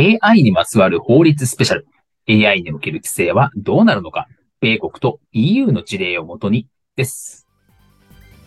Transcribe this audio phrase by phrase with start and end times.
[0.00, 1.86] AI にまつわる法律スペシャル。
[2.26, 4.28] AI における規制はどうなるのか。
[4.58, 7.46] 米国と EU の事例をもとにです。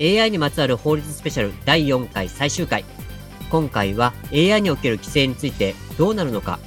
[0.02, 2.84] AI にまつわる法律スペシャル第4回最終回。
[3.52, 6.58] 今回は AI における規制についてどうなるのか。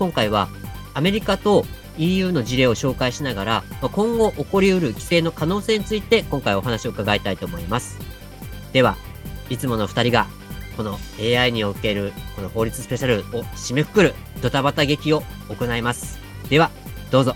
[0.00, 0.48] 今回は
[0.94, 1.64] アメリカと
[1.96, 8.00] EU の事例を紹介しながら今後起こりうる規制の可能性について今回お話を伺いたいと思います。
[8.72, 8.96] では
[9.48, 10.26] いつもの2人が
[10.78, 16.70] この AI におけるこの法律スペシャルを締めくくるドタバタ劇を行いますでは
[17.10, 17.34] どうぞ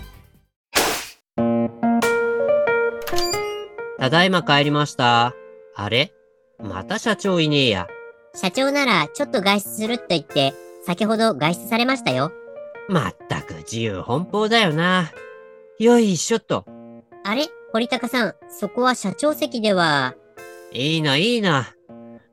[3.99, 5.33] ただいま帰りました。
[5.75, 6.11] あれ？
[6.59, 7.87] また社長いねえや。
[8.35, 10.53] 社長ならちょっと外出するって言って、
[10.85, 12.33] 先ほど外出されましたよ。
[12.89, 15.13] まったく自由奔放だよな。
[15.79, 16.65] よいしょっと。
[17.23, 17.47] あれ？
[17.71, 20.15] 堀高さん、そこは社長席では、
[20.73, 21.73] いいな、いいな。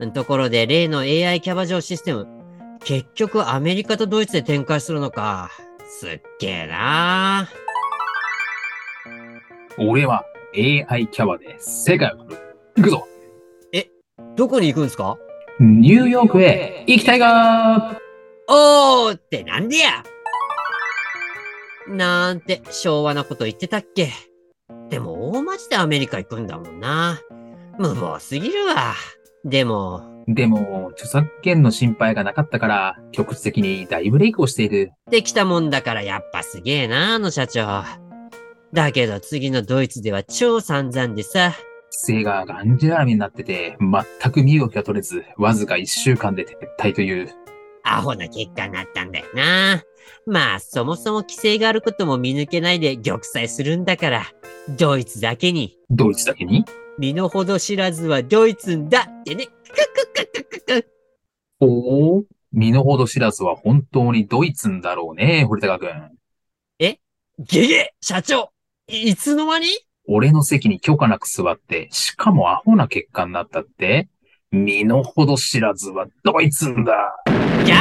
[0.08, 2.26] ところで例の AI キャバ嬢システム。
[2.84, 5.50] 結局アメリカとドイツで展開するのか。
[6.00, 7.48] すっげえな。
[9.78, 12.40] 俺は AI キャバで世界を取る。
[12.76, 13.06] 行くぞ
[14.36, 15.18] どこに行くんすか？
[15.58, 18.00] ニューヨークへ行きたいが
[18.48, 20.02] おーってなんでや
[21.88, 24.10] なんて昭和なこと言ってたっけ
[24.88, 27.20] でも大町でアメリカ行くんだもんな。
[27.78, 28.94] 無謀すぎるわ。
[29.44, 34.92] でも、でも、著作権の心配がなかったから、局地的に大ブレイクをしている。
[35.10, 37.82] できたもんだからやっぱすげえな、あの社長。
[38.72, 41.52] だけど次のドイツでは超散々でさ。
[41.92, 47.28] 規制ががんじがらみになってて、全く身動きが取れず、わずか1週間で撤退という。
[47.82, 49.82] アホな結果になったんだよな。
[50.26, 54.26] まあ、そもそも規制があることも見抜けないで玉砕するんだから、
[54.78, 56.64] ドイツだけに、ドイツだけに？
[57.00, 59.48] 身の程知らずはドイツんだってね。
[61.58, 66.12] おお身の程知らずは本当にドイツんだろうね、堀高くん。
[66.78, 66.98] ゲ
[67.38, 67.94] ゲ！
[68.02, 68.52] 社長
[68.86, 69.68] いいつの間に？
[70.08, 74.10] 俺の席に許可なく座って、しかもアホな結果になったって
[74.50, 76.92] 身の程知らずはドイツんだ。
[77.64, 77.80] ギャー！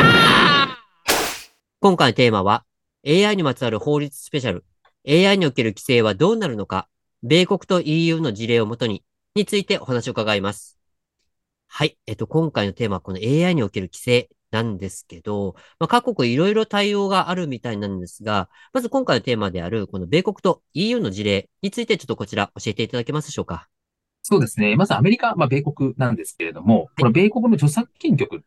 [1.82, 2.64] 今回のテーマは
[3.06, 4.64] AI にまつわる法律スペシャル。
[5.06, 6.88] AI における規制はどうなるのか
[7.22, 9.04] 米国と EU の事例をもとに
[9.36, 10.80] についてお話を伺います。
[11.68, 11.98] はい。
[12.08, 23.70] えっと、今回のテーマはこの AI における規制なんですけど、まあ、各国いろいろ対応があるみたいなんですが、まず今回のテーマであるこの米国と EU の事例についてちょっとこちら教えていただけますでしょうか？
[24.24, 24.76] そうですね。
[24.76, 28.40] まずアメリカ、まあ米国なんですけれども、この米国の著作権局っ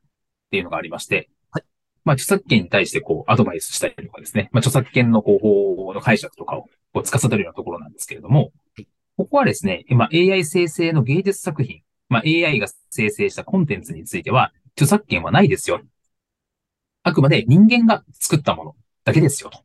[0.51, 1.65] ていうのがありまして、はい
[2.05, 8.53] まあ著作権に対してこうアドバイスしたりとかですね、まあ著作権のこう法の解釈とかをこう司るようなところなんですけれどもはい、
[9.23, 15.81] ここはですね、まあ AI 生成の芸術作品、まあ AI が生成したコンテンツについては著作権はないですよ。
[17.05, 19.63] あくまで人間が作ったものだけですよ、と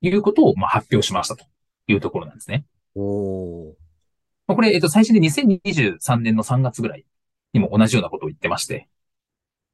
[0.00, 1.44] いうことをまあ発表しましたと
[1.88, 2.64] いうところなんですね。
[2.94, 3.72] おー。
[4.46, 7.04] まあ、これ、えっと、最新で2023年の3月ぐらい
[7.52, 8.88] にも同じようなことを言ってまして、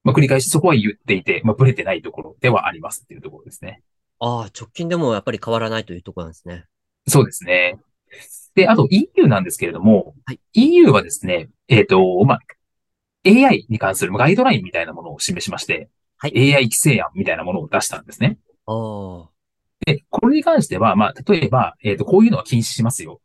[0.03, 3.82] まあ、繰り返しそこは言っていて、まあ、ブレてないところではありますっていうところですね。
[4.19, 6.65] ああ、直近でもやっぱり変わらないというところなんですね。
[7.06, 7.78] そうですね。
[8.58, 10.41] で、あと EU なんですけれども、はい。
[10.54, 12.38] EU はですね、えっ、と、まあ、
[13.24, 16.32] AI に関するガイドラインみたいなものを示しまして、はい。
[16.56, 18.36] AI 規制案みたいなものを出したんですね。
[19.86, 23.20] で、これに関しては、まあ、例えば、えっ、と、こういうのは禁止しますよ。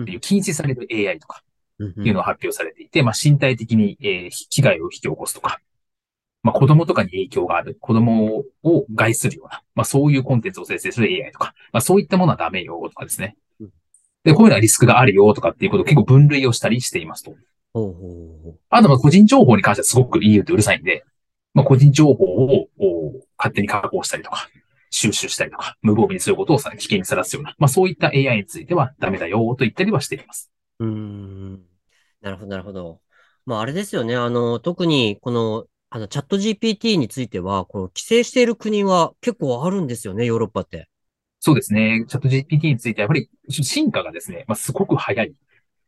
[0.00, 1.44] っていう禁止される AI とか、
[1.78, 5.60] いうのが発表されていて、まあ、身体的に、えー被害を引き起こすとか、
[6.42, 13.36] まあ、子供とかに影響がある、子供を害するような、まあ、そういうコンテンツを生成する AI とか、まあ、そういったものはダメよとかですね。
[13.51, 13.51] うん。
[14.24, 17.34] で、こういうのはリスクがあるよとかっていうことを結構分類をしたりしていますと。
[17.74, 17.92] ほうほう
[18.44, 18.58] ほう。
[18.70, 21.04] あと、まあ、個人情報に関してはすごく EU ってうるさいんで、
[21.54, 24.48] まあ、個人情報をお勝手に加工したりとか、
[24.90, 30.50] 収集したりとか、無防備にすることをさ危険にさらすような、まあ、そういった AI についてはダメだよと言ったりはしています。
[30.78, 31.62] うーん。
[32.20, 33.00] なるほど、なるほど。
[33.44, 34.14] まあ、あれですよね。
[34.14, 40.88] あの、特に、この、あの、チャット GPT については、この規制している国は結構あるんですよね、ヨーロッパって。
[41.44, 42.04] そうですね。
[42.06, 45.28] チャット GPT についてはやっぱり進化がですね、まあ、すごく早い。
[45.28, 45.32] っ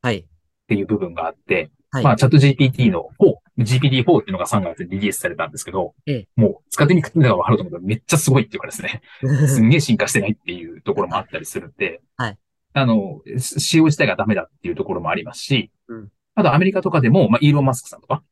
[0.02, 0.26] はい。
[0.66, 2.04] ていう部分があって、はい。
[2.04, 3.10] まあ、チャット GPT の
[3.56, 6.28] 4、GPT-4 っていうのが3月にリリースされたんですけど、ええ。
[6.34, 9.00] もう使ってみたらわかると思うけど、めっちゃすごいっていうかですね、
[9.46, 12.38] すんげえ進化してないっていうところもあったりするんで、はい。
[12.72, 16.08] あの、し使用自体がダメだっていうところもありますし、うん。
[16.34, 18.24] あとアメリカとかでも、まあ、イーロン・マスクさんとか、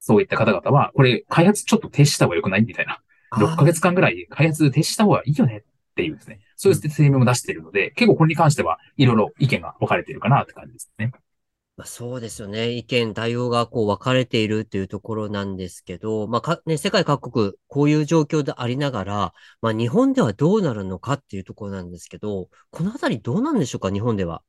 [0.00, 3.00] そういった方々は、これ開発ちょっと停止した方が良くないみたいな、
[3.36, 5.62] 6ヶ月間ぐらい開発停止した方がいいよねっ
[5.94, 11.12] ていうですね、そういう声明も出しているので、結構これに関してはいろいろ意見が分かれているかなって感じですね。
[11.76, 12.70] まあ、そうですよね。
[12.72, 19.32] 意見、対応がこう分かれているっていうところなんですけど、まあか、ね、世界各国、こういう状況でありながら、
[19.62, 24.42] まあ、日本ではどうなるのかっていうところなんですけど、このあたりどうなんでしょうか、日本では？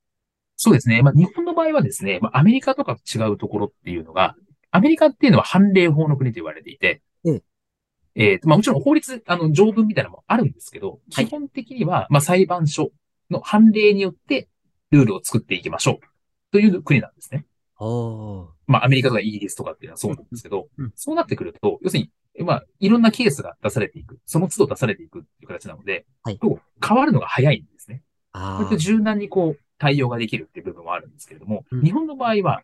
[0.56, 1.04] そうですね。
[1.04, 4.36] まあ、日本の場合はですね、まあ、アメリカとかと違うところっていうのが、
[4.72, 7.44] アメリカっていうのは判例法の国と言われていて、うん
[8.21, 11.25] えーとまあ、もちろん法律、あの、条文みたいなのもあるんですけど、はい。
[11.25, 12.92] 基本的には、まあ、裁判所
[13.31, 14.50] の判例によって
[14.92, 16.06] ルールを作っていきましょう。
[16.51, 17.45] という国なんですね。
[18.68, 20.94] まあ、アメリカとかイギリスとかっていうのはそうなんですけど、うんうん。
[20.98, 26.38] そうなってくると、要するに、まあ、いろんなケースが出されていく、その都度出されていくっていう形なので、はい。
[26.38, 28.04] こう変わるのが早いんですね。
[28.33, 31.83] あ割と柔軟にこう対応ができるっていう部分はあるんですけれども、うん。
[31.83, 32.63] 日本の場合は、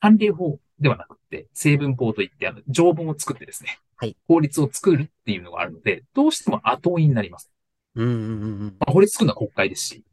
[0.00, 7.50] 判例法ではなくて、成分法といって、あの、条文を作ってですね、はい法律を作るっていうのがあるので、どうしても後追いになります。
[7.94, 8.26] うんうんうんう
[8.66, 8.76] ん。
[8.80, 10.04] まあ、法律作るのは国会ですし、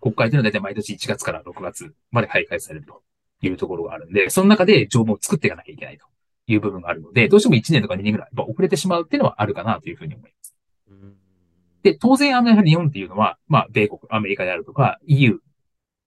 [0.00, 3.02] 国会というのは大体毎年1月から6月まで開会されると
[3.42, 6.06] いうところがあるんで、その中で条文を作っていかなきゃいけないと
[6.46, 10.54] いう部分があるので、どうしても1年とか2年ぐらい遅れてしまうっていうのはあるかなというふうに思います。
[10.90, 11.16] うん
[11.82, 15.34] で、当然、あの、やはり日本っていうのは、まあ、米国、アメリカであるとか、EU っ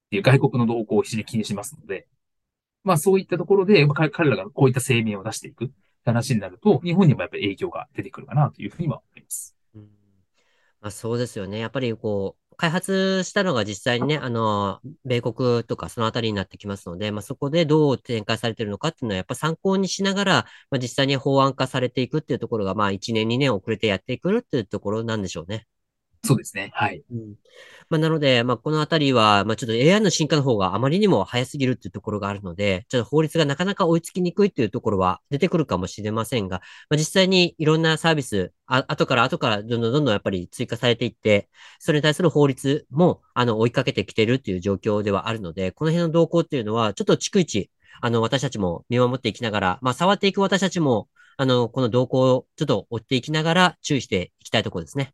[0.10, 2.06] ていう外国の動向を非常に気にしますので、
[2.90, 5.74] まあ、そういったところで、まあ彼彼らがこういった声明を出していくって
[6.06, 9.56] 話になると、日本にもやっぱり影響が出てくるかなというふうには思います。
[9.76, 9.82] うん
[10.82, 11.60] まあ、そうですよね。
[11.60, 20.34] やっぱりこう、開発したのが実際にね、あの、米国とかそのあたりになってきますので、まあ、そこでどう展開されているのかっていうのはやっぱ参考にしながら、
[20.72, 25.68] まあ、実際に法案化されていくっていうところが、まあ、1年、2年遅れてやっていくっていうところなんでしょうね。
[26.24, 26.72] そうですね。
[26.74, 27.04] はい。
[27.12, 27.36] うん
[27.90, 41.50] まあ、なので、まあ、このあたりは、まあ、ちょっと AI の進化の方があまりにも早すぎるっていうところがあるので、ちょっと法律がなかなか追いつきにくいっていうところは出てくるかもしれませんが、まあ、実際にいろんなサービス、あ後から後からどんどんどんどんやっぱり追加されていって、
[41.80, 47.72] それに対する法律も、あの、追いかけてきてるっていう状況ではあるので、この辺の動向っていうのは、ちょっと逐一、
[48.02, 55.14] あの、私たちも見守っていきながら、まあ、触っていく私たちも、あの、この動向をちょっと追っていきながら注意していきたいところですね。